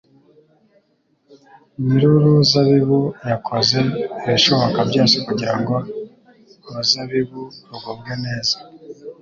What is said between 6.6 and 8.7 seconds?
uruzabibu rugubwe neza.